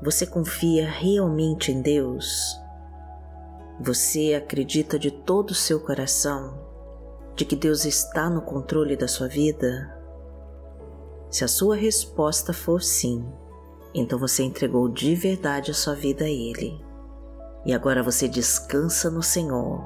você 0.00 0.24
confia 0.24 0.88
realmente 0.88 1.72
em 1.72 1.82
Deus? 1.82 2.56
Você 3.80 4.34
acredita 4.34 4.96
de 4.96 5.10
todo 5.10 5.50
o 5.50 5.54
seu 5.54 5.80
coração 5.80 6.56
de 7.34 7.44
que 7.44 7.56
Deus 7.56 7.84
está 7.84 8.30
no 8.30 8.40
controle 8.40 8.96
da 8.96 9.08
sua 9.08 9.26
vida? 9.26 9.92
Se 11.30 11.44
a 11.44 11.48
sua 11.48 11.74
resposta 11.74 12.52
for 12.52 12.80
sim, 12.80 13.26
então 13.92 14.18
você 14.18 14.44
entregou 14.44 14.88
de 14.88 15.16
verdade 15.16 15.72
a 15.72 15.74
sua 15.74 15.94
vida 15.94 16.24
a 16.24 16.28
Ele. 16.28 16.80
E 17.66 17.72
agora 17.72 18.02
você 18.02 18.28
descansa 18.28 19.10
no 19.10 19.22
Senhor 19.22 19.84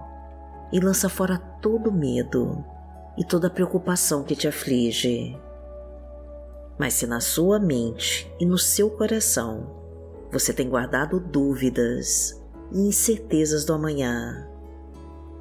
e 0.71 0.79
lança 0.79 1.09
fora 1.09 1.39
todo 1.61 1.91
medo 1.91 2.63
e 3.17 3.25
toda 3.25 3.49
preocupação 3.49 4.25
que 4.25 4.37
te 4.37 4.47
aflige. 4.47 5.39
Mas 6.79 6.95
se 6.95 7.07
na 7.07 7.21
sua 7.21 7.59
mente 7.59 8.31
e 8.39 8.45
no 8.45 8.59
seu 8.59 8.91
coração 8.91 9.82
você 10.33 10.53
tem 10.53 10.69
guardado 10.69 11.21
dúvidas 11.21 12.41
e 12.73 12.89
incertezas 12.89 13.67
do 13.67 13.75
amanhã, 13.75 14.49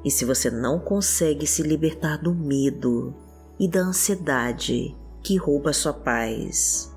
e 0.04 0.10
se 0.10 0.24
você 0.24 0.50
não 0.50 0.78
consegue 0.78 1.46
se 1.46 1.62
libertar 1.62 2.18
do 2.18 2.34
medo 2.34 3.14
e 3.58 3.66
da 3.66 3.80
ansiedade 3.80 4.94
que 5.22 5.36
rouba 5.36 5.72
sua 5.72 5.94
paz, 5.94 6.94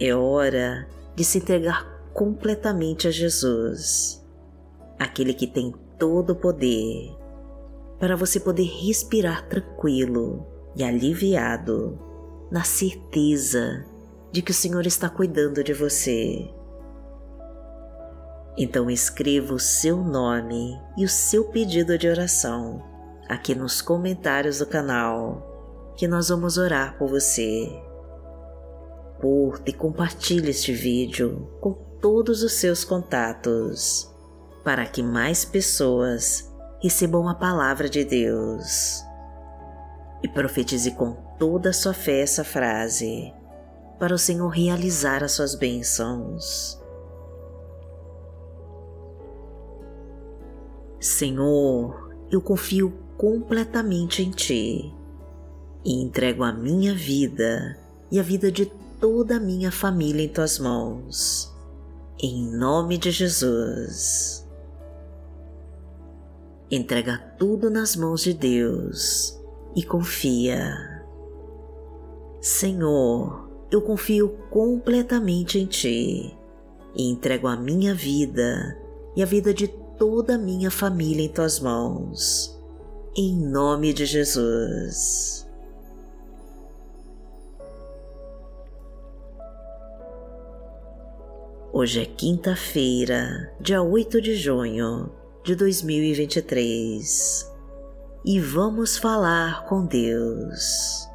é 0.00 0.12
hora 0.14 0.88
de 1.14 1.24
se 1.24 1.38
entregar 1.38 1.86
completamente 2.12 3.06
a 3.06 3.10
Jesus, 3.10 4.24
aquele 4.98 5.34
que 5.34 5.46
tem 5.46 5.72
todo 5.98 6.30
o 6.30 6.36
poder, 6.36 7.14
para 8.00 8.16
você 8.16 8.40
poder 8.40 8.64
respirar 8.64 9.46
tranquilo 9.48 10.46
e 10.74 10.82
aliviado, 10.82 11.98
na 12.50 12.64
certeza 12.64 13.84
de 14.32 14.40
que 14.42 14.50
o 14.50 14.54
Senhor 14.54 14.86
está 14.86 15.08
cuidando 15.08 15.62
de 15.62 15.74
você 15.74 16.48
então 18.58 18.90
escreva 18.90 19.54
o 19.54 19.58
seu 19.58 19.98
nome 19.98 20.78
e 20.96 21.04
o 21.04 21.08
seu 21.08 21.44
pedido 21.44 21.96
de 21.96 22.08
oração 22.08 22.82
aqui 23.28 23.54
nos 23.54 23.82
comentários 23.82 24.58
do 24.58 24.66
canal, 24.66 25.92
que 25.96 26.08
nós 26.08 26.30
vamos 26.30 26.56
orar 26.56 26.96
por 26.96 27.08
você. 27.08 27.68
Curta 29.20 29.70
e 29.70 29.74
compartilhe 29.74 30.50
este 30.50 30.72
vídeo 30.72 31.48
com 31.60 31.74
todos 32.00 32.42
os 32.42 32.54
seus 32.54 32.84
contatos, 32.84 34.10
para 34.64 34.86
que 34.86 35.02
mais 35.02 35.44
pessoas 35.44 36.50
recebam 36.80 37.28
a 37.28 37.34
palavra 37.34 37.88
de 37.88 38.04
Deus. 38.04 39.04
E 40.22 40.28
profetize 40.28 40.92
com 40.92 41.12
toda 41.38 41.70
a 41.70 41.72
sua 41.72 41.92
fé 41.92 42.20
essa 42.20 42.44
frase, 42.44 43.32
para 43.98 44.14
o 44.14 44.18
Senhor 44.18 44.48
realizar 44.48 45.22
as 45.22 45.32
suas 45.32 45.54
bênçãos. 45.54 46.80
Senhor, 51.08 52.12
eu 52.30 52.38
confio 52.38 52.92
completamente 53.16 54.22
em 54.22 54.30
Ti 54.30 54.94
e 55.82 56.02
entrego 56.02 56.44
a 56.44 56.52
minha 56.52 56.94
vida 56.94 57.78
e 58.10 58.20
a 58.20 58.22
vida 58.22 58.52
de 58.52 58.66
toda 59.00 59.36
a 59.36 59.40
minha 59.40 59.72
família 59.72 60.22
em 60.22 60.28
Tuas 60.28 60.58
mãos. 60.58 61.50
Em 62.20 62.46
nome 62.54 62.98
de 62.98 63.10
Jesus. 63.10 64.46
Entrega 66.70 67.16
tudo 67.38 67.70
nas 67.70 67.96
mãos 67.96 68.20
de 68.20 68.34
Deus 68.34 69.40
e 69.74 69.82
confia. 69.82 70.76
Senhor, 72.38 73.48
eu 73.70 73.80
confio 73.80 74.28
completamente 74.50 75.58
em 75.58 75.64
Ti 75.64 76.36
e 76.94 77.10
entrego 77.10 77.46
a 77.46 77.56
minha 77.56 77.94
vida 77.94 78.78
e 79.16 79.22
a 79.22 79.26
vida 79.26 79.54
de 79.54 79.77
toda 79.98 80.36
a 80.36 80.38
minha 80.38 80.70
família 80.70 81.24
em 81.24 81.28
tuas 81.28 81.58
mãos, 81.58 82.56
em 83.16 83.36
nome 83.36 83.92
de 83.92 84.06
Jesus. 84.06 85.46
Hoje 91.72 92.00
é 92.02 92.06
quinta-feira, 92.06 93.52
dia 93.60 93.82
8 93.82 94.20
de 94.22 94.36
junho 94.36 95.10
de 95.44 95.54
2023 95.54 97.52
e 98.24 98.40
vamos 98.40 98.96
falar 98.96 99.64
com 99.66 99.84
Deus. 99.84 101.08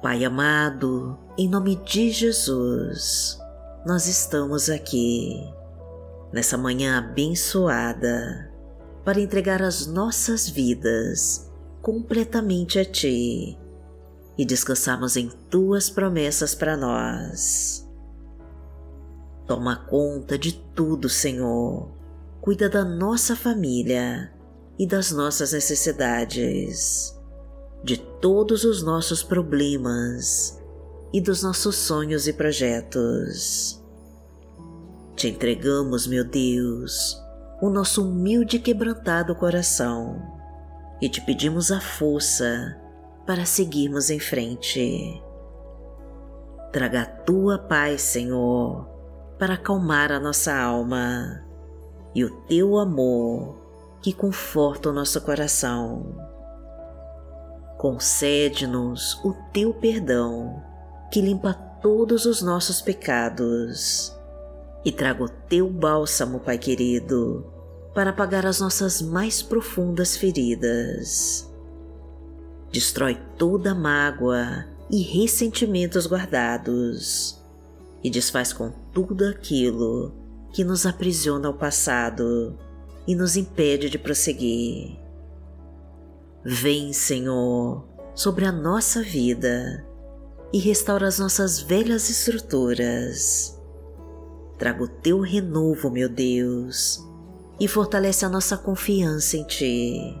Pai 0.00 0.24
amado, 0.24 1.18
em 1.36 1.48
nome 1.48 1.76
de 1.76 2.10
Jesus, 2.10 3.38
nós 3.86 4.06
estamos 4.06 4.68
aqui, 4.68 5.40
nessa 6.32 6.58
manhã 6.58 6.98
abençoada, 6.98 8.52
para 9.04 9.20
entregar 9.20 9.62
as 9.62 9.86
nossas 9.86 10.48
vidas 10.48 11.50
completamente 11.80 12.78
a 12.78 12.84
Ti 12.84 13.56
e 14.36 14.44
descansarmos 14.44 15.16
em 15.16 15.30
Tuas 15.48 15.88
promessas 15.88 16.54
para 16.54 16.76
nós. 16.76 17.88
Toma 19.46 19.76
conta 19.86 20.36
de 20.36 20.52
tudo, 20.52 21.08
Senhor. 21.08 21.88
Cuida 22.40 22.68
da 22.68 22.84
nossa 22.84 23.34
família 23.34 24.32
e 24.78 24.86
das 24.86 25.12
nossas 25.12 25.52
necessidades, 25.52 27.16
de 27.82 27.96
todos 27.96 28.64
os 28.64 28.82
nossos 28.82 29.22
problemas 29.22 30.57
e 31.12 31.20
dos 31.20 31.42
nossos 31.42 31.76
sonhos 31.76 32.28
e 32.28 32.32
projetos. 32.32 33.82
Te 35.16 35.28
entregamos, 35.28 36.06
meu 36.06 36.24
Deus, 36.24 37.20
o 37.60 37.70
nosso 37.70 38.08
humilde 38.08 38.56
e 38.56 38.60
quebrantado 38.60 39.34
coração 39.34 40.38
e 41.00 41.08
te 41.08 41.20
pedimos 41.20 41.70
a 41.72 41.80
força 41.80 42.76
para 43.26 43.44
seguirmos 43.44 44.10
em 44.10 44.18
frente. 44.18 45.22
Traga 46.72 47.02
a 47.02 47.06
tua 47.06 47.58
paz, 47.58 48.02
Senhor, 48.02 48.86
para 49.38 49.54
acalmar 49.54 50.12
a 50.12 50.20
nossa 50.20 50.54
alma 50.54 51.44
e 52.14 52.24
o 52.24 52.30
teu 52.42 52.78
amor 52.78 53.56
que 54.02 54.12
conforta 54.12 54.90
o 54.90 54.92
nosso 54.92 55.20
coração. 55.20 56.16
Concede-nos 57.78 59.14
o 59.24 59.34
teu 59.52 59.72
perdão 59.72 60.67
que 61.10 61.20
limpa 61.20 61.54
todos 61.82 62.26
os 62.26 62.42
nossos 62.42 62.80
pecados 62.80 64.14
e 64.84 64.92
traga 64.92 65.24
o 65.24 65.28
teu 65.28 65.68
bálsamo, 65.68 66.40
Pai 66.40 66.58
querido, 66.58 67.46
para 67.94 68.10
apagar 68.10 68.46
as 68.46 68.60
nossas 68.60 69.00
mais 69.00 69.42
profundas 69.42 70.16
feridas. 70.16 71.48
Destrói 72.70 73.18
toda 73.36 73.74
mágoa 73.74 74.66
e 74.90 75.02
ressentimentos 75.02 76.06
guardados 76.06 77.38
e 78.02 78.10
desfaz 78.10 78.52
com 78.52 78.70
tudo 78.92 79.26
aquilo 79.26 80.14
que 80.52 80.64
nos 80.64 80.86
aprisiona 80.86 81.48
ao 81.48 81.54
passado 81.54 82.58
e 83.06 83.14
nos 83.14 83.36
impede 83.36 83.88
de 83.88 83.98
prosseguir. 83.98 84.98
Vem, 86.44 86.92
Senhor, 86.92 87.84
sobre 88.14 88.44
a 88.44 88.52
nossa 88.52 89.02
vida 89.02 89.87
e 90.52 90.58
restaura 90.58 91.06
as 91.06 91.18
nossas 91.18 91.60
velhas 91.60 92.08
estruturas 92.08 93.58
Traga 94.58 94.82
o 94.82 94.88
teu 94.88 95.20
renovo, 95.20 95.88
meu 95.88 96.08
Deus, 96.08 97.00
e 97.60 97.68
fortalece 97.68 98.24
a 98.24 98.28
nossa 98.28 98.56
confiança 98.56 99.36
em 99.36 99.44
Ti. 99.44 100.20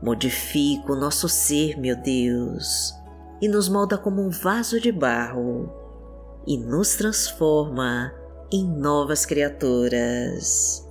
Modifica 0.00 0.92
o 0.92 0.96
nosso 0.96 1.28
ser, 1.28 1.76
meu 1.80 2.00
Deus, 2.00 2.94
e 3.42 3.48
nos 3.48 3.68
molda 3.68 3.98
como 3.98 4.22
um 4.22 4.30
vaso 4.30 4.80
de 4.80 4.92
barro 4.92 5.68
e 6.46 6.56
nos 6.56 6.94
transforma 6.94 8.14
em 8.52 8.64
novas 8.64 9.26
criaturas. 9.26 10.86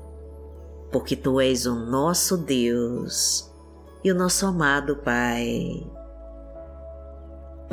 Porque 0.92 1.16
Tu 1.16 1.40
és 1.40 1.66
o 1.66 1.76
nosso 1.76 2.36
Deus 2.36 3.50
e 4.04 4.12
o 4.12 4.16
nosso 4.16 4.46
amado 4.46 4.98
Pai. 4.98 5.90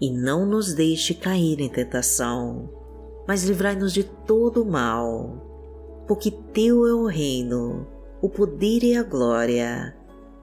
E 0.00 0.10
não 0.10 0.46
nos 0.46 0.74
deixe 0.74 1.14
cair 1.14 1.60
em 1.60 1.68
tentação, 1.68 2.70
mas 3.26 3.44
livrai-nos 3.44 3.92
de 3.92 4.04
todo 4.04 4.62
o 4.62 4.70
mal, 4.70 6.04
porque 6.06 6.30
Teu 6.30 6.86
é 6.86 6.94
o 6.94 7.06
reino, 7.06 7.86
o 8.22 8.28
poder 8.28 8.84
e 8.84 8.96
a 8.96 9.02
glória, 9.02 9.96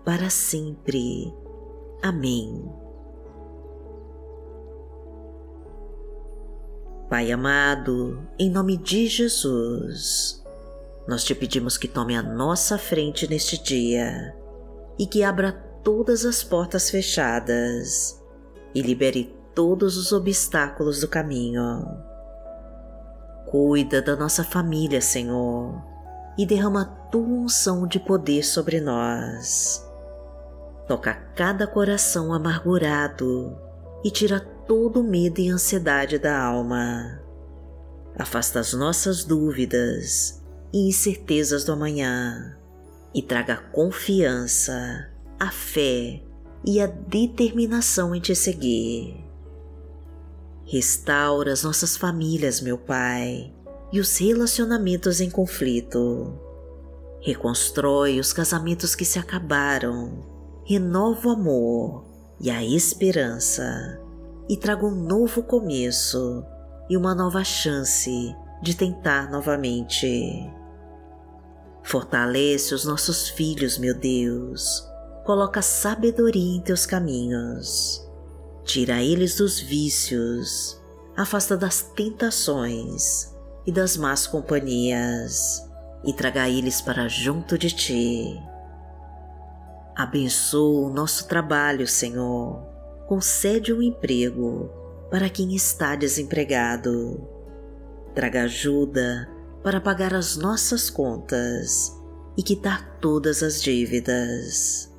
para 0.03 0.29
sempre. 0.29 1.33
Amém. 2.03 2.63
Pai 7.09 7.31
amado, 7.31 8.19
em 8.37 8.49
nome 8.49 8.77
de 8.77 9.07
Jesus, 9.07 10.43
nós 11.07 11.23
te 11.23 11.33
pedimos 11.33 11.77
que 11.77 11.87
tome 11.87 12.15
a 12.15 12.21
nossa 12.21 12.77
frente 12.77 13.27
neste 13.27 13.61
dia 13.61 14.35
e 14.97 15.05
que 15.05 15.23
abra 15.23 15.51
todas 15.83 16.25
as 16.25 16.43
portas 16.43 16.89
fechadas 16.89 18.21
e 18.73 18.81
libere 18.81 19.33
todos 19.55 19.97
os 19.97 20.11
obstáculos 20.11 20.99
do 20.99 21.07
caminho. 21.07 21.83
Cuida 23.47 24.01
da 24.01 24.15
nossa 24.15 24.43
família, 24.43 24.99
Senhor, 24.99 25.81
e 26.37 26.45
derrama 26.45 26.81
a 26.81 26.85
tua 27.09 27.23
unção 27.23 27.87
de 27.87 27.99
poder 27.99 28.43
sobre 28.43 28.81
nós. 28.81 29.83
Toca 30.87 31.13
cada 31.35 31.65
coração 31.65 32.33
amargurado 32.33 33.57
e 34.03 34.11
tira 34.11 34.39
todo 34.39 34.99
o 34.99 35.03
medo 35.03 35.39
e 35.39 35.49
ansiedade 35.49 36.19
da 36.19 36.37
alma. 36.37 37.21
Afasta 38.17 38.59
as 38.59 38.73
nossas 38.73 39.23
dúvidas 39.23 40.43
e 40.73 40.89
incertezas 40.89 41.63
do 41.63 41.71
amanhã 41.71 42.57
e 43.13 43.21
traga 43.21 43.57
confiança, 43.71 45.09
a 45.39 45.49
fé 45.49 46.21
e 46.65 46.81
a 46.81 46.87
determinação 46.87 48.13
em 48.13 48.19
te 48.19 48.35
seguir. 48.35 49.24
Restaura 50.67 51.53
as 51.53 51.61
nossas 51.61 51.95
famílias, 51.95 52.59
meu 52.59 52.75
Pai, 52.75 53.53
e 53.93 53.99
os 53.99 54.17
relacionamentos 54.17 55.21
em 55.21 55.29
conflito. 55.29 56.33
Reconstrói 57.21 58.19
os 58.19 58.33
casamentos 58.33 58.95
que 58.95 59.05
se 59.05 59.19
acabaram, 59.19 60.25
renova 60.65 61.27
o 61.27 61.31
amor 61.31 62.05
e 62.41 62.49
a 62.49 62.65
esperança 62.65 64.01
e 64.49 64.57
traga 64.57 64.87
um 64.87 64.95
novo 64.95 65.43
começo 65.43 66.43
e 66.89 66.97
uma 66.97 67.13
nova 67.13 67.43
chance 67.43 68.35
de 68.63 68.75
tentar 68.75 69.29
novamente. 69.29 70.51
Fortalece 71.83 72.73
os 72.73 72.85
nossos 72.85 73.29
filhos, 73.29 73.77
meu 73.77 73.93
Deus. 73.93 74.83
Coloca 75.23 75.61
sabedoria 75.61 76.57
em 76.57 76.61
teus 76.61 76.87
caminhos 76.87 78.04
Tira 78.65 79.01
eles 79.01 79.35
dos 79.35 79.59
vícios, 79.59 80.81
afasta 81.15 81.55
das 81.55 81.83
tentações 81.83 83.31
e 83.63 83.71
das 83.71 83.95
más 83.95 84.25
companhias 84.25 85.63
e 86.03 86.11
traga 86.11 86.49
eles 86.49 86.81
para 86.81 87.07
junto 87.07 87.59
de 87.59 87.69
ti. 87.69 88.41
Abençoa 89.95 90.89
o 90.89 90.93
nosso 90.93 91.27
trabalho, 91.27 91.87
Senhor. 91.87 92.63
Concede 93.07 93.71
um 93.71 93.83
emprego 93.83 94.69
para 95.11 95.29
quem 95.29 95.55
está 95.55 95.95
desempregado. 95.95 97.21
Traga 98.15 98.43
ajuda 98.43 99.29
para 99.63 99.79
pagar 99.79 100.13
as 100.15 100.35
nossas 100.35 100.89
contas 100.89 101.95
e 102.35 102.41
quitar 102.41 102.97
todas 102.99 103.43
as 103.43 103.61
dívidas. 103.61 104.94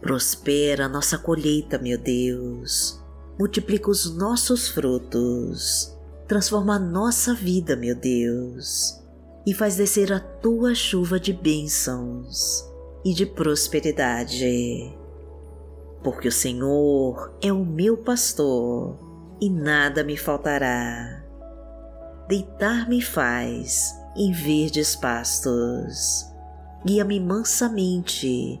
Prospera 0.00 0.86
a 0.86 0.88
nossa 0.88 1.18
colheita, 1.18 1.78
meu 1.78 1.98
Deus. 1.98 2.98
Multiplica 3.38 3.90
os 3.90 4.14
nossos 4.16 4.68
frutos. 4.68 5.94
Transforma 6.26 6.76
a 6.76 6.78
nossa 6.78 7.34
vida, 7.34 7.76
meu 7.76 7.94
Deus. 7.94 8.98
E 9.46 9.52
faz 9.52 9.76
descer 9.76 10.12
a 10.12 10.18
tua 10.18 10.74
chuva 10.74 11.20
de 11.20 11.32
bênçãos 11.34 12.64
e 13.04 13.12
de 13.12 13.26
prosperidade. 13.26 14.94
Porque 16.02 16.28
o 16.28 16.32
Senhor 16.32 17.36
é 17.42 17.52
o 17.52 17.64
meu 17.64 17.96
pastor 17.96 18.98
e 19.40 19.50
nada 19.50 20.02
me 20.02 20.16
faltará. 20.16 21.22
Deitar-me 22.26 23.02
faz 23.02 23.94
em 24.16 24.32
verdes 24.32 24.96
pastos. 24.96 26.26
Guia-me 26.86 27.20
mansamente 27.20 28.60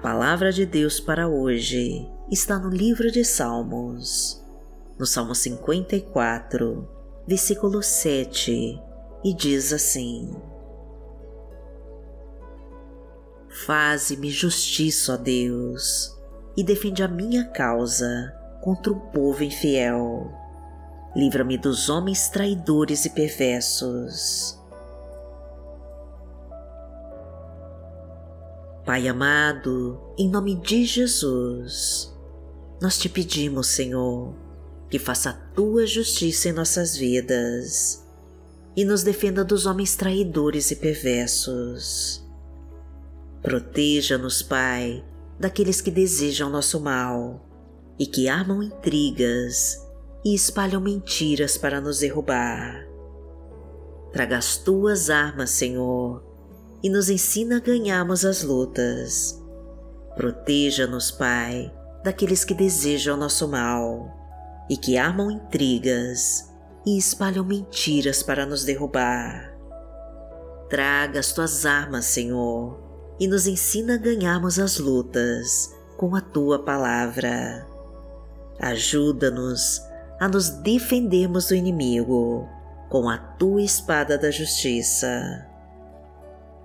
Palavra 0.00 0.50
de 0.50 0.64
Deus 0.64 0.98
para 0.98 1.28
hoje 1.28 2.08
está 2.30 2.58
no 2.58 2.70
livro 2.70 3.10
de 3.10 3.22
Salmos, 3.22 4.42
no 4.98 5.04
Salmo 5.04 5.34
54, 5.34 6.88
versículo 7.26 7.82
7, 7.82 8.80
e 9.22 9.34
diz 9.34 9.72
assim: 9.74 10.34
Faze-me 13.66 14.30
justiça, 14.30 15.14
ó 15.14 15.16
Deus, 15.18 16.16
e 16.56 16.64
defende 16.64 17.02
a 17.02 17.08
minha 17.08 17.44
causa 17.44 18.34
contra 18.62 18.92
o 18.92 19.00
povo 19.10 19.44
infiel. 19.44 20.32
Livra-me 21.14 21.58
dos 21.58 21.90
homens 21.90 22.30
traidores 22.30 23.04
e 23.04 23.10
perversos 23.10 24.59
Pai 28.90 29.06
amado, 29.06 30.00
em 30.18 30.28
nome 30.28 30.56
de 30.56 30.84
Jesus, 30.84 32.12
nós 32.82 32.98
te 32.98 33.08
pedimos, 33.08 33.68
Senhor, 33.68 34.34
que 34.90 34.98
faça 34.98 35.30
a 35.30 35.32
tua 35.32 35.86
justiça 35.86 36.48
em 36.48 36.52
nossas 36.52 36.96
vidas 36.96 38.04
e 38.76 38.84
nos 38.84 39.04
defenda 39.04 39.44
dos 39.44 39.64
homens 39.64 39.94
traidores 39.94 40.72
e 40.72 40.74
perversos. 40.74 42.28
Proteja-nos, 43.40 44.42
Pai, 44.42 45.04
daqueles 45.38 45.80
que 45.80 45.92
desejam 45.92 46.50
nosso 46.50 46.80
mal 46.80 47.48
e 47.96 48.04
que 48.04 48.28
armam 48.28 48.60
intrigas 48.60 49.86
e 50.24 50.34
espalham 50.34 50.80
mentiras 50.80 51.56
para 51.56 51.80
nos 51.80 52.00
derrubar. 52.00 52.88
Traga 54.12 54.38
as 54.38 54.56
tuas 54.56 55.10
armas, 55.10 55.50
Senhor, 55.50 56.28
e 56.82 56.88
nos 56.88 57.10
ensina 57.10 57.56
a 57.56 57.60
ganharmos 57.60 58.24
as 58.24 58.42
lutas. 58.42 59.40
Proteja-nos, 60.16 61.10
Pai, 61.10 61.72
daqueles 62.02 62.44
que 62.44 62.54
desejam 62.54 63.16
nosso 63.16 63.46
mal 63.48 64.16
e 64.68 64.76
que 64.76 64.96
armam 64.96 65.30
intrigas 65.30 66.50
e 66.86 66.96
espalham 66.96 67.44
mentiras 67.44 68.22
para 68.22 68.46
nos 68.46 68.64
derrubar. 68.64 69.54
Traga 70.68 71.20
as 71.20 71.32
tuas 71.32 71.66
armas, 71.66 72.06
Senhor, 72.06 72.78
e 73.18 73.26
nos 73.26 73.46
ensina 73.46 73.94
a 73.94 73.98
ganharmos 73.98 74.58
as 74.58 74.78
lutas 74.78 75.74
com 75.96 76.14
a 76.14 76.20
tua 76.20 76.64
palavra. 76.64 77.66
Ajuda-nos 78.58 79.82
a 80.18 80.28
nos 80.28 80.48
defendermos 80.48 81.48
do 81.48 81.54
inimigo 81.54 82.48
com 82.88 83.08
a 83.08 83.18
tua 83.18 83.62
espada 83.62 84.16
da 84.16 84.30
justiça 84.30 85.49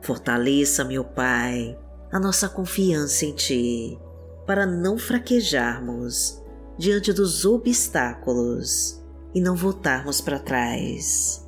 Fortaleça, 0.06 0.84
meu 0.84 1.04
Pai, 1.04 1.76
a 2.12 2.20
nossa 2.20 2.48
confiança 2.48 3.26
em 3.26 3.34
Ti, 3.34 4.00
para 4.46 4.64
não 4.64 5.00
fraquejarmos 5.00 6.40
diante 6.78 7.12
dos 7.12 7.44
obstáculos 7.44 9.04
e 9.34 9.42
não 9.42 9.56
voltarmos 9.56 10.22
para 10.22 10.38
trás. 10.38 11.44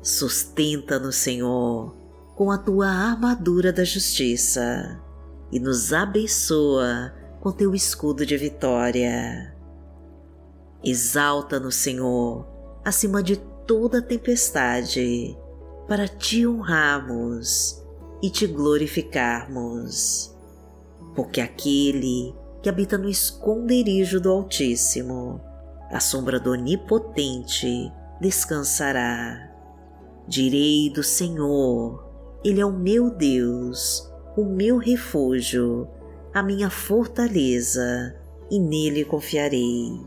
Sustenta-nos, 0.00 1.16
Senhor, 1.16 1.94
com 2.34 2.50
a 2.50 2.56
tua 2.56 2.88
armadura 2.88 3.70
da 3.70 3.84
justiça 3.84 4.98
e 5.52 5.60
nos 5.60 5.92
abençoa 5.92 7.12
com 7.42 7.52
teu 7.52 7.74
escudo 7.74 8.24
de 8.24 8.38
vitória. 8.38 9.54
Exalta-nos, 10.82 11.74
Senhor, 11.74 12.46
acima 12.82 13.22
de 13.22 13.36
toda 13.66 14.00
tempestade, 14.00 15.36
para 15.90 16.06
te 16.06 16.46
honrarmos 16.46 17.82
e 18.22 18.30
te 18.30 18.46
glorificarmos. 18.46 20.32
Porque 21.16 21.40
aquele 21.40 22.32
que 22.62 22.68
habita 22.68 22.96
no 22.96 23.08
esconderijo 23.08 24.20
do 24.20 24.30
Altíssimo, 24.30 25.40
a 25.90 25.98
sombra 25.98 26.38
do 26.38 26.52
Onipotente 26.52 27.90
descansará. 28.20 29.50
Direi 30.28 30.90
do 30.90 31.02
Senhor, 31.02 32.08
Ele 32.44 32.60
é 32.60 32.64
o 32.64 32.70
meu 32.70 33.10
Deus, 33.10 34.08
o 34.36 34.44
meu 34.44 34.78
refúgio, 34.78 35.88
a 36.32 36.40
minha 36.40 36.70
fortaleza, 36.70 38.16
e 38.48 38.60
nele 38.60 39.04
confiarei. 39.04 40.00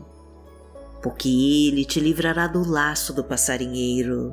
Porque 1.02 1.28
ele 1.68 1.84
te 1.84 2.00
livrará 2.00 2.46
do 2.46 2.66
laço 2.66 3.12
do 3.12 3.22
passarinheiro 3.22 4.32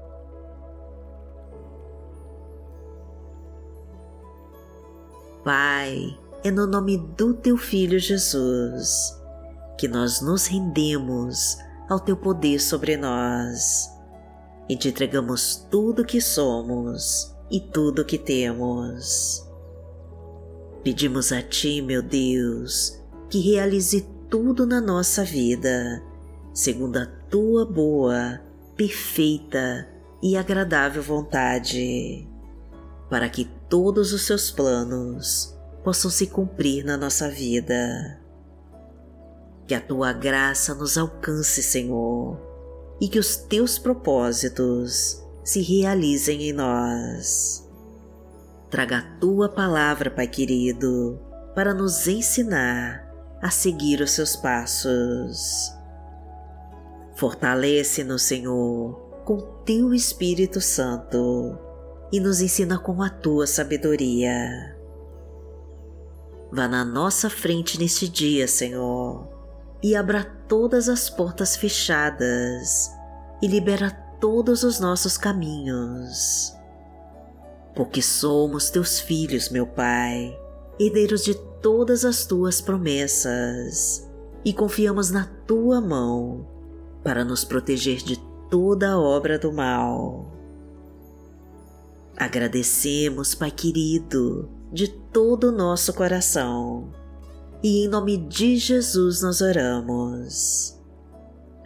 Pai, 5.43 6.15
é 6.43 6.51
no 6.51 6.67
nome 6.67 6.97
do 6.97 7.33
teu 7.33 7.57
Filho 7.57 7.97
Jesus 7.97 9.19
que 9.75 9.87
nós 9.87 10.21
nos 10.21 10.45
rendemos 10.45 11.57
ao 11.89 11.99
teu 11.99 12.15
poder 12.15 12.59
sobre 12.59 12.95
nós 12.95 13.89
e 14.69 14.77
te 14.77 14.89
entregamos 14.89 15.67
tudo 15.71 16.05
que 16.05 16.21
somos 16.21 17.35
e 17.49 17.59
tudo 17.59 18.05
que 18.05 18.19
temos. 18.19 19.43
Pedimos 20.83 21.31
a 21.31 21.41
ti, 21.41 21.81
meu 21.81 22.03
Deus, 22.03 23.01
que 23.27 23.39
realize 23.39 24.07
tudo 24.29 24.67
na 24.67 24.79
nossa 24.79 25.23
vida, 25.23 26.03
segundo 26.53 26.97
a 26.97 27.07
tua 27.31 27.65
boa, 27.65 28.39
perfeita 28.75 29.89
e 30.21 30.37
agradável 30.37 31.01
vontade, 31.01 32.29
para 33.09 33.27
que 33.27 33.49
todos 33.71 34.11
os 34.11 34.23
seus 34.23 34.51
planos 34.51 35.57
possam 35.81 36.11
se 36.11 36.27
cumprir 36.27 36.83
na 36.83 36.97
nossa 36.97 37.29
vida 37.29 38.19
que 39.65 39.73
a 39.73 39.79
tua 39.79 40.11
graça 40.11 40.75
nos 40.75 40.97
alcance, 40.97 41.63
Senhor, 41.63 42.37
e 42.99 43.07
que 43.07 43.17
os 43.17 43.37
teus 43.37 43.79
propósitos 43.79 45.23
se 45.41 45.61
realizem 45.61 46.49
em 46.49 46.51
nós. 46.51 47.65
Traga 48.69 48.97
a 48.97 49.19
tua 49.19 49.47
palavra, 49.47 50.11
Pai 50.11 50.27
querido, 50.27 51.17
para 51.55 51.73
nos 51.73 52.05
ensinar 52.09 53.09
a 53.41 53.49
seguir 53.49 54.01
os 54.01 54.11
seus 54.11 54.35
passos. 54.35 55.71
Fortalece-nos, 57.15 58.23
Senhor, 58.23 58.95
com 59.23 59.39
teu 59.63 59.93
Espírito 59.93 60.59
Santo 60.59 61.70
e 62.11 62.19
nos 62.19 62.41
ensina 62.41 62.77
com 62.77 63.01
a 63.01 63.09
tua 63.09 63.47
sabedoria. 63.47 64.75
Vá 66.51 66.67
na 66.67 66.83
nossa 66.83 67.29
frente 67.29 67.79
neste 67.79 68.07
dia, 68.07 68.47
Senhor 68.47 69.41
e 69.83 69.95
abra 69.95 70.23
todas 70.47 70.87
as 70.87 71.09
portas 71.09 71.55
fechadas 71.55 72.91
e 73.41 73.47
libera 73.47 73.89
todos 74.19 74.63
os 74.63 74.79
nossos 74.79 75.17
caminhos. 75.17 76.53
Porque 77.75 78.01
somos 78.01 78.69
teus 78.69 78.99
filhos, 78.99 79.49
meu 79.49 79.65
Pai, 79.65 80.37
herdeiros 80.79 81.23
de 81.23 81.33
todas 81.61 82.05
as 82.05 82.25
tuas 82.25 82.61
promessas 82.61 84.07
e 84.45 84.53
confiamos 84.53 85.09
na 85.09 85.25
tua 85.47 85.81
mão 85.81 86.47
para 87.03 87.23
nos 87.23 87.43
proteger 87.43 87.97
de 87.97 88.17
toda 88.49 88.99
obra 88.99 89.39
do 89.39 89.51
mal. 89.51 90.31
Agradecemos, 92.21 93.33
Pai 93.33 93.49
querido, 93.49 94.47
de 94.71 94.87
todo 94.87 95.45
o 95.45 95.51
nosso 95.51 95.91
coração 95.91 96.93
e 97.63 97.83
em 97.83 97.87
nome 97.87 98.15
de 98.15 98.57
Jesus 98.57 99.23
nós 99.23 99.41
oramos. 99.41 100.79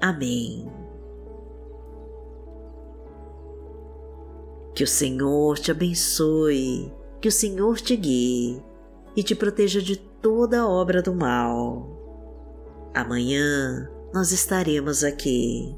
Amém. 0.02 0.66
Que 4.74 4.86
o 4.86 4.88
Senhor 4.88 5.60
te 5.60 5.72
abençoe, 5.72 6.90
que 7.20 7.28
o 7.28 7.34
Senhor 7.34 7.76
te 7.82 7.98
guie 7.98 8.64
e 9.14 9.22
te 9.24 9.36
proteja 9.36 9.82
de 9.82 9.98
toda 9.98 10.66
obra 10.66 11.02
do 11.02 11.14
mal. 11.14 11.86
Amanhã 12.94 13.92
nós 14.14 14.32
estaremos 14.32 15.04
aqui, 15.04 15.78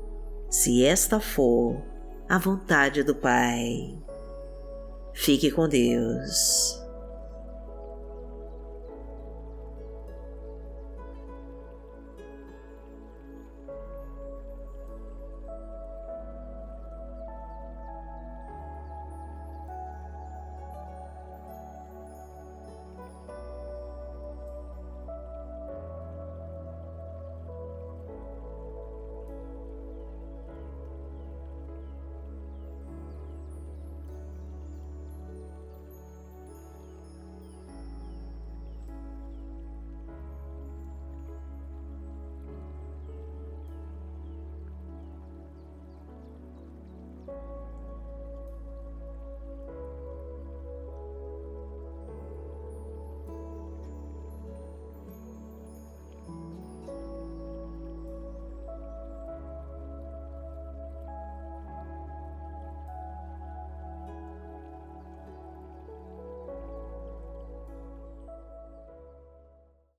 se 0.51 0.83
esta 0.83 1.19
for 1.19 1.81
a 2.29 2.37
vontade 2.37 3.01
do 3.01 3.15
Pai. 3.15 4.05
Fique 5.19 5.51
com 5.51 5.67
Deus. 5.67 6.86